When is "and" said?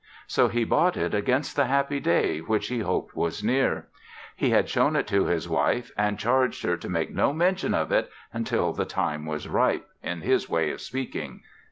5.95-6.17